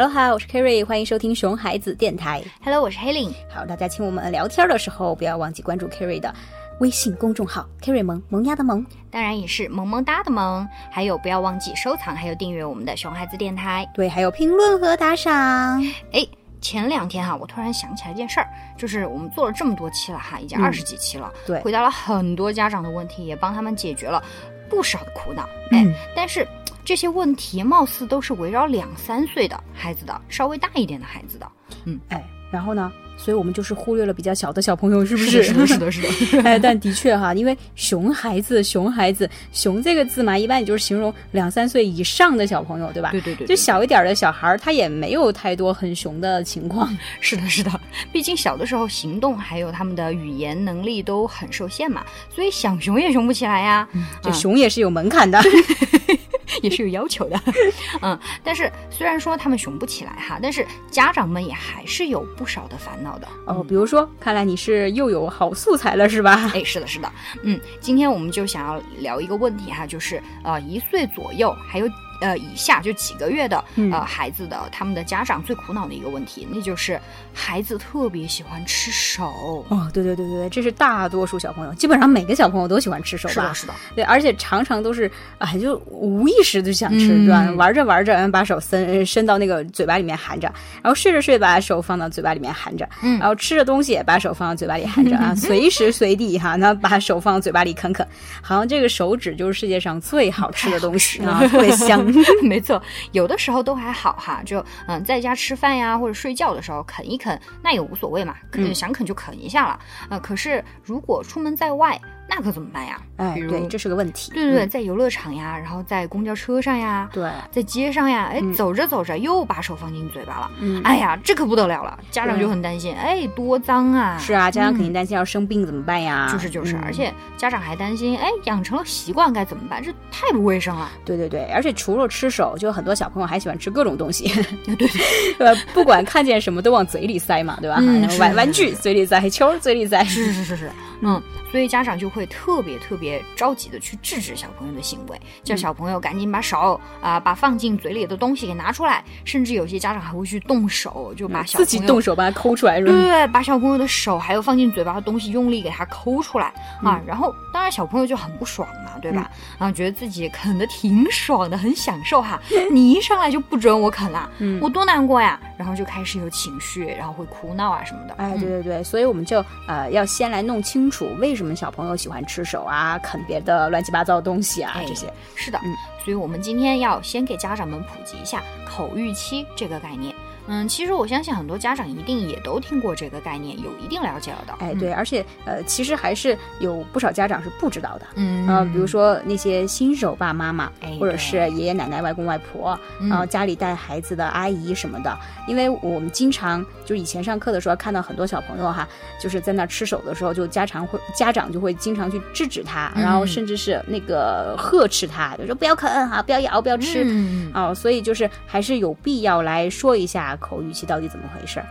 [0.00, 2.40] Hello，好，我是 Kerry，欢迎收听熊孩子电台。
[2.62, 3.34] Hello，我是黑 n。
[3.52, 6.32] 好，大家请我们聊天的时候不要忘记关注 Kerry 的
[6.78, 8.86] 微信公众号 Kerry 萌萌芽的萌。
[9.10, 13.90] 当然也是萌萌哒的萌，还有不要忘记收藏，还有订阅我们的熊孩子电台。
[13.92, 15.82] 对，还有评论和打赏。
[16.12, 16.24] 哎，
[16.60, 24.22] 前两天哈，我突然想起来一件事儿，就是我们做了这么多期了哈，已经嗯二十几期了，对回答了很多家长的问题，也帮他们解决了
[24.70, 25.48] 不少的苦恼。
[25.72, 26.46] 嗯哎，但是
[26.88, 31.46] 这些问题貌似都是围绕两三岁的孩子的，稍微大一点的孩子的。
[31.84, 32.90] 嗯哎，然后呢？
[33.18, 36.42] 所以我们就是忽略了比较小的小朋友，是不是的，是的，是的，是的。
[36.44, 43.10] 哎，但的确哈，因为熊孩子，熊孩子，熊这个字嘛，一般也就是形容两三岁以上的小朋友，对吧？
[43.10, 46.88] 对对对对就小一点的小孩儿，他也没有太多很熊的情况。
[47.20, 47.70] 是的，是的，
[48.10, 52.02] 毕竟小的时候行动还有他们的语言能力都很受限嘛，
[52.34, 53.86] 所以想熊也熊不起来呀。
[54.22, 55.38] 这熊也是有门槛的。
[56.62, 57.40] 也是有要求的，
[58.02, 63.28] 嗯，但是虽然说他们熊不起来哈，但是家长们也还是有不少的烦恼的。
[63.46, 66.50] 哦，比如说，看来你是又有好素材了，是吧？
[66.54, 71.88] 哎，是的，是的，嗯，今天我们就想要聊一个问题哈，就是呃一岁左右还有
[72.20, 77.00] 呃以下就几个月的嗯呃孩子的他们的家长最苦恼的一个问题，那就是
[77.32, 79.64] 孩子特别喜欢吃手。
[79.68, 83.54] 哦，对对对对对，这是大多数小朋友，基本上每个小朋友都喜欢吃手吧是的，？
[83.54, 87.50] 是的，对，而且常常都是哎，就无意识就想吃，嗯对吧？
[87.56, 98.06] 玩着玩着，嗯把手伸伸到那个嘴巴里面含着，然后睡着睡把手放到嘴巴里面含着，嗯然后吃着东西也把手放到嘴巴里含着啊， 随时随地哈，那把手放到嘴巴里啃啃，
[98.42, 102.07] 好像这个手指就是世界上最好吃的东西啊，特别香。
[102.42, 102.80] 没错，
[103.12, 109.78] 有的时候都还好哈，就嗯在家吃饭呀或者睡觉的时候啃一啃，那也无所谓嘛，嗯想啃就啃一下了。
[110.10, 113.00] 呃，可是如果出门在外，那可怎么办呀？
[113.16, 114.30] 哎，比对，这是个问题。
[114.32, 124.16] 对对对，嗯在游乐场呀，然后在公交车上呀，对，在街上呀，哎，嗯走着走着又把手放进嘴巴了，嗯，哎呀，这可不得了了，家长就很担心，哎，多脏啊！
[124.18, 126.28] 是啊，家长肯定嗯担心要生病怎么办呀？
[126.32, 129.82] 就是就是，嗯而且家长还担心，哎，养成了习惯该怎么办？
[129.82, 130.90] 这太不卫生了。
[131.04, 134.28] 对对对，而且除了吃手，就很多小朋友还喜欢吃各种东西，
[134.64, 134.88] 对对，
[135.44, 137.78] 呃，不管看见什么都往嘴里塞嘛，对吧？
[137.80, 140.70] 嗯玩玩具嘴里塞，球儿嘴里塞，是是是是，
[141.00, 145.58] 嗯，所以家长就会特别特别着急的去制止小朋友的行为，叫嗯。
[145.58, 156.46] 小朋友赶紧把手啊、把放进嘴里的东西给拿出来，甚至有些家长还会去动手，就把小嗯自己动手把它抠出来，对对对，把小朋友的手还有放进嘴巴的东西用力给它抠出来
[156.82, 159.30] 啊，然后当然小朋友就很不爽嘛，对吧？
[159.58, 162.40] 然后，觉得自己啃的挺爽的，很享受哈。
[162.70, 165.40] 你一上来就不准我啃啦，嗯我多难过呀！
[165.56, 168.14] 然后就开始有情绪，然后会哭闹啊什么的。
[168.18, 175.12] 哎，嗯对对对，所以我们就呃要先来弄清楚为什么小朋友喜欢吃手啊、啃别的乱七八糟的东西啊哎这些。
[175.34, 175.74] 是的，嗯
[176.08, 180.14] 所以我们今天要先给家长们普及一下口欲期这个概念。
[180.50, 184.54] 嗯，其实我相信很多家长一定也都听过这个概念，有一定了解了的。
[184.60, 188.06] 哎，对，而且呃，其实还是有不少家长是不知道的。
[188.14, 195.14] 嗯，呃，比如说那些新手爸妈妈，哎或者是爷爷奶奶、外公外婆，嗯然后家里带孩子的阿姨什么的，
[195.46, 198.88] 因为我们经常就是以前上课的时候看到很多小朋友哈，
[199.20, 207.02] 就是在那吃手的时候，就家长会家长就会经常去制止他，然后嗯甚至是那个呵斥他，就说不要啃哈，不要咬，不要吃。
[207.04, 211.66] 嗯哦，所以就是还是有必要来说一下口欲期到底怎么回事儿。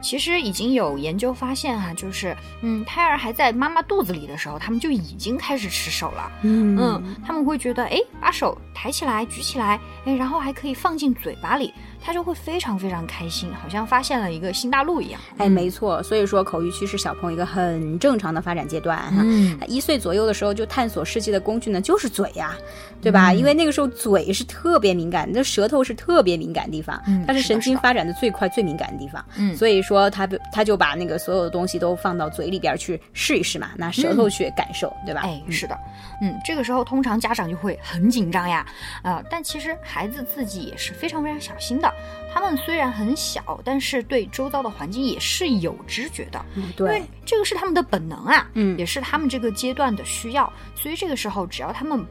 [0.00, 6.32] 其实已经有研究发现哈、就是嗯，胎儿还在妈妈肚子里的时候，他们就已经开始吃手了。
[6.42, 11.72] 嗯嗯，他们会觉得，哎，把手抬起来、举起来，哎，然后还可以放进嘴巴里，
[12.04, 15.20] 他就会非常非常开心，好像发现了一个新大陆一样。
[15.38, 19.22] 哎，没错，所以说口欲期是小朋友一个很正常的发展阶段哈。
[19.24, 22.56] 嗯，一岁左右的时候，就探索世界的工具呢，就是嘴呀、
[23.00, 23.32] 对吧？
[23.32, 29.24] 因为那个时候嘴是特别敏感，那舌头是特别敏感的地方，嗯它是神经发展的最快、最敏感的地方。
[29.36, 35.20] 嗯所以说他他就把那个所有的东西都放到嘴里边去试一试嘛，拿舌头去感受，对吧？
[35.24, 35.78] 哎，是的，
[36.20, 38.66] 嗯，这个时候通常家长就会很紧张呀，
[39.02, 42.32] 啊、但其实孩子自己也是非常非常小心的。
[42.34, 50.50] 他们虽然很小，但是对周遭的环境也是有知觉的，嗯因为对，这个是他们的本能啊，嗯也是他们这个阶段的需要。
[50.74, 52.02] 所以这个时候，只要他们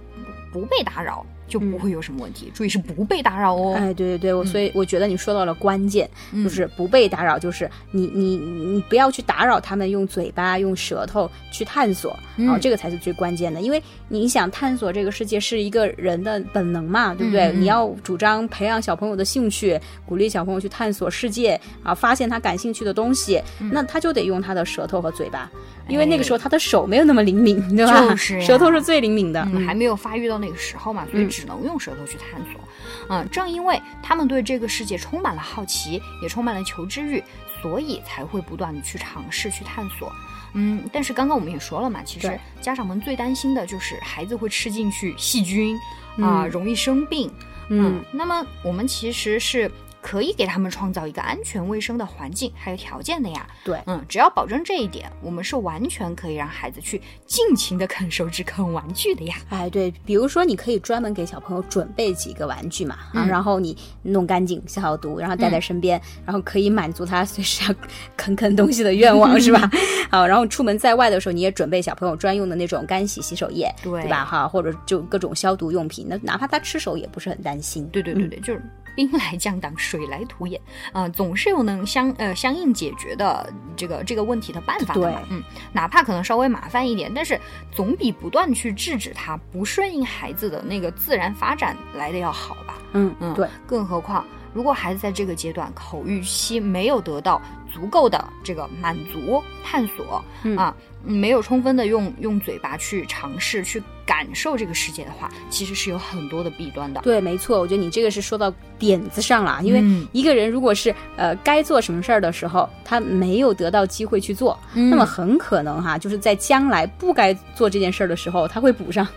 [0.54, 2.50] 不不被打扰，就不会有什么问题。
[2.54, 3.76] 注意是不被打扰哦。
[3.78, 13.60] 嗯哎，对对对，我所以我觉得你说到了关键，嗯就是不被打扰，就是你你你不要去打扰他们用嘴巴、用舌头去探索，嗯啊、这个才是最关键的。
[13.60, 17.52] 因为你想探索这个世界是一个人的本能嘛，对不对？
[17.52, 25.52] 你要主张培养小朋友的兴趣，鼓励小朋友去探索世界啊，发现他感兴趣的东西，嗯那他就得用他的舌头和嘴巴，
[25.90, 28.10] 因为那个时候他的手没有那么灵敏，对吧？
[28.10, 29.42] 就是呀舌头是最灵敏的。
[29.54, 32.62] 嗯，还没有发育到那个时候嘛，所以嗯只只能用舌头去探索。
[33.10, 37.24] 嗯，正因为他们对这个世界充满了好奇，也充满了求知欲，
[37.62, 40.14] 所以才会不断的去尝试去探索。
[40.54, 45.76] 嗯，但是刚刚我们也说了嘛，其实家长们最担心的就是孩子会吃进去细菌
[46.18, 47.32] 啊、嗯容易生病。
[47.70, 49.72] 嗯，那么我们其实是
[50.12, 53.48] 可以给他们创造一个安全卫生的环境还有条件的呀。
[53.64, 59.36] 对嗯，只要保证这一点，我们是完全可以让孩子去尽情的啃手指、啃玩具的呀。
[59.48, 67.74] 哎，对，比如说你可以专门给小朋友准备几个玩具嘛，啊，嗯然后你弄干净、消毒，然后带在身边，然后可以满足他随时要
[68.18, 69.72] 啃啃东西的愿望，是吧？
[70.12, 74.26] 好，然后出门在外的时候，你也准备小朋友专用的那种干洗洗手液，对吧？
[74.26, 77.88] 哈，或者就各种消毒用品，那哪怕他吃手也不是很担心。
[77.94, 78.62] 对对对对，就是
[79.08, 80.60] 兵来将挡，水来土掩
[80.92, 85.22] 啊、总是有能相呃相应解决的这个这个问题的办法的嘛。
[85.30, 85.42] 嗯，
[85.74, 87.40] 哪怕可能稍微麻烦一点，但是
[87.72, 92.78] 总比不断去制止它不顺应孩子的那个自然发展来的要好吧。
[92.94, 97.42] 嗯嗯，对，更何况，如果孩子在这个阶段口欲期没有得到
[97.74, 107.02] 足够的这个满足、探索、嗯啊，没有充分的用用嘴巴去尝试、去感受这个世界的话，其实是有很多的弊端的。
[107.02, 119.08] 对，没错，我觉得你这个是说到点子上了，因为嗯一个人如果是呃该做什么事儿的时候，他没有得到机会去做，嗯那么很可能哈，就是在将来不该做这件事儿的时候，他会补上。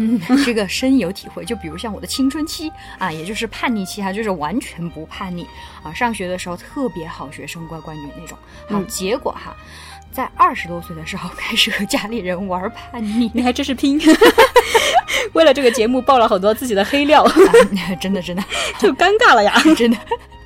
[0.00, 1.44] 嗯， 这个深有体会。
[1.44, 5.44] 就比如像我的青春期啊，也就是叛逆期哈，就是完全不叛逆
[5.82, 8.36] 啊，上学的时候特别好学生、乖乖女那种。
[8.68, 9.54] 好，嗯结果哈，
[10.12, 13.30] 在二十多岁的时候 开始和家里人玩叛逆。
[13.34, 14.00] 你还真是拼，
[15.34, 17.32] 为了这个节目爆了很多自己的黑料，啊
[18.00, 18.42] 真的真的
[18.78, 19.54] 就尴尬了呀。
[19.76, 19.96] 真的。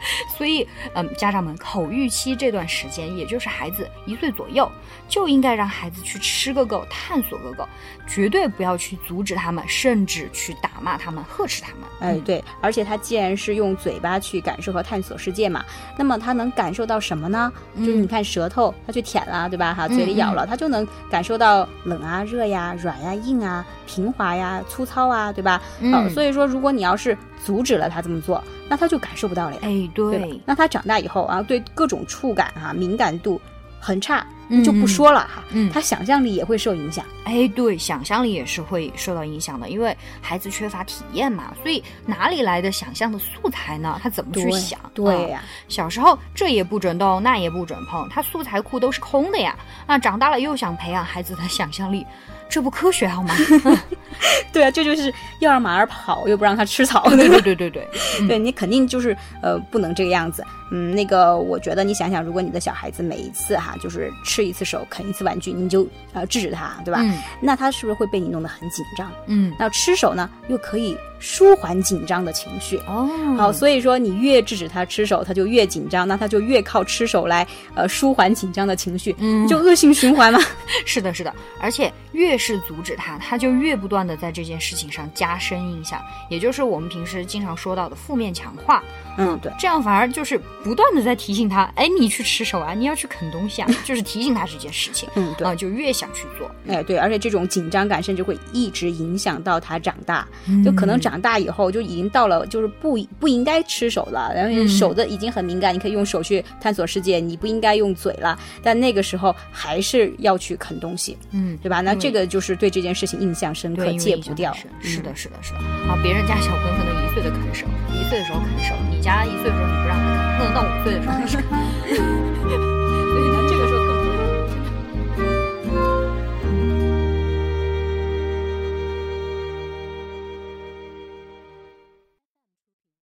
[0.36, 4.70] 所以，嗯，家长们口欲期这段时间，也就是孩子一岁左右，
[5.08, 7.68] 就应该让孩子去吃个够，探索个够，
[8.06, 11.80] 绝对不要去阻止他们，甚至去打骂他们、呵斥他们。
[12.00, 15.64] 哎，对，而且他既然是用嘴巴去感受和探索世界嘛，
[15.96, 17.52] 那么他能感受到什么呢？
[17.78, 19.72] 就是你看舌头，他去舔了，对吧？
[19.72, 25.62] 哈，嘴里咬了，他就能感受到冷啊、热呀、软呀、硬啊、平滑呀、粗糙啊，对吧？
[25.80, 30.36] 嗯好，所以说，如果你要是阻止了他这么做，那他就感受不到了呀，哎，对吧？
[30.46, 33.40] 那他长大以后啊，对各种触感啊敏感度
[33.80, 37.04] 很差，嗯就不说了哈，嗯他想象力也会受影响。
[37.24, 43.98] 哎，对，想象力也是会受到影响的，因为孩子缺乏体验嘛，所以哪里来的想象的素材呢？
[44.02, 44.78] 他怎么去对想？
[44.80, 49.56] 啊对呀、小时候这也不准动，那也不准碰，他素材库都是空的呀。
[49.86, 52.04] 那长大了又想培养孩子的想象力，
[52.50, 53.34] 这不科学好吗？
[54.52, 57.88] 对啊，这就是要让马儿跑，又不让它吃草，对对对对对，
[58.28, 60.44] 对你肯定就是呃不能这个样子。
[60.70, 67.00] 嗯，那个我觉得你想想，如果你的小孩子每一次哈就是吃一次手啃一次玩具，你就呃制止他，对吧？
[67.02, 69.12] 嗯那他是不是会被你弄得很紧张？
[69.26, 72.76] 嗯，那吃手呢，又可以舒缓紧张的情绪。
[72.88, 73.08] 哦，
[73.38, 80.40] 好，所以说你越制止他吃手，他就越紧张，那他就越靠吃手来呃舒缓紧张的情绪，嗯就恶性循环嘛。
[80.84, 88.82] 是的，是的，而且越是阻止他，他就越不断的在这件事情上加深印象，也就是我们平时经常说到的负面强化。
[89.16, 89.52] 嗯，对。
[89.60, 96.50] 这样反而就是不断的在提醒他，哎，你去吃手啊，你要去啃东西啊， 就是提醒他这件事情，嗯，对啊、，就越想去做。
[96.66, 111.80] 哎，对，而且这种紧张感甚至会一直影响到他长大，嗯就可能长大以后就已经到了就是不不应该吃手了，然后嗯手的已经很敏感，你可以用手去探索世界，你不应该用嘴了，但那个时候还是要去啃东西，嗯，对吧？
[111.80, 115.58] 那这个就是对这件事情印象深刻，戒不掉是的，是的，是的。
[115.86, 122.31] 好，别人家小朋友可能一岁的啃手，一岁的时候啃手，你家一岁的时候你不让他啃，不能到五岁的时候开始啃。